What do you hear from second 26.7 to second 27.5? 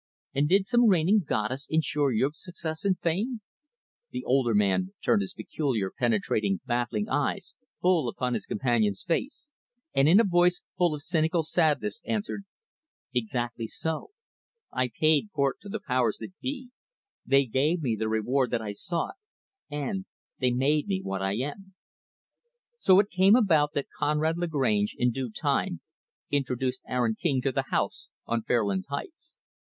Aaron King